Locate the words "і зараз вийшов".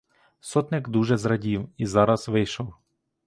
1.77-2.73